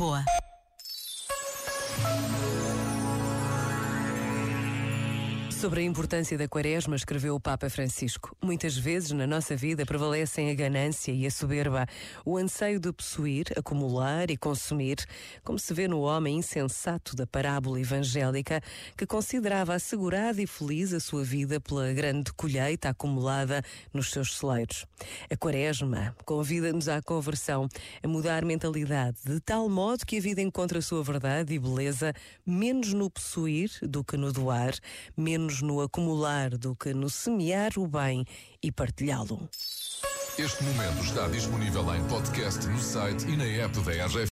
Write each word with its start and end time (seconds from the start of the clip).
Lisboa. 0.00 0.24
Sobre 5.60 5.82
a 5.82 5.84
importância 5.84 6.38
da 6.38 6.48
quaresma, 6.48 6.96
escreveu 6.96 7.34
o 7.34 7.40
Papa 7.40 7.68
Francisco. 7.68 8.34
Muitas 8.42 8.78
vezes 8.78 9.10
na 9.10 9.26
nossa 9.26 9.54
vida 9.54 9.84
prevalecem 9.84 10.50
a 10.50 10.54
ganância 10.54 11.12
e 11.12 11.26
a 11.26 11.30
soberba, 11.30 11.86
o 12.24 12.38
anseio 12.38 12.80
de 12.80 12.90
possuir, 12.90 13.44
acumular 13.54 14.30
e 14.30 14.38
consumir, 14.38 14.96
como 15.44 15.58
se 15.58 15.74
vê 15.74 15.86
no 15.86 16.00
homem 16.00 16.38
insensato 16.38 17.14
da 17.14 17.26
parábola 17.26 17.78
evangélica 17.78 18.62
que 18.96 19.04
considerava 19.04 19.74
assegurada 19.74 20.40
e 20.40 20.46
feliz 20.46 20.94
a 20.94 20.98
sua 20.98 21.22
vida 21.22 21.60
pela 21.60 21.92
grande 21.92 22.32
colheita 22.32 22.88
acumulada 22.88 23.62
nos 23.92 24.10
seus 24.10 24.38
celeiros. 24.38 24.86
A 25.30 25.36
quaresma 25.36 26.16
convida-nos 26.24 26.88
à 26.88 27.02
conversão, 27.02 27.68
a 28.02 28.08
mudar 28.08 28.46
mentalidade, 28.46 29.18
de 29.26 29.38
tal 29.40 29.68
modo 29.68 30.06
que 30.06 30.16
a 30.16 30.20
vida 30.22 30.40
encontre 30.40 30.78
a 30.78 30.82
sua 30.82 31.04
verdade 31.04 31.52
e 31.52 31.58
beleza 31.58 32.14
menos 32.46 32.94
no 32.94 33.10
possuir 33.10 33.70
do 33.82 34.02
que 34.02 34.16
no 34.16 34.32
doar, 34.32 34.72
menos 35.14 35.49
no 35.60 35.80
acumular 35.80 36.50
do 36.56 36.76
que 36.76 36.94
no 36.94 37.10
semear 37.10 37.72
o 37.76 37.86
bem 37.86 38.24
e 38.62 38.70
partilhá-lo. 38.70 39.48
Este 40.38 40.62
momento 40.62 41.04
está 41.04 41.28
disponível 41.28 41.94
em 41.94 42.02
podcast 42.04 42.66
no 42.68 42.78
site 42.78 43.26
e 43.28 43.36
na 43.36 43.44
app 43.44 43.78
da 43.80 44.06
RGF. 44.06 44.28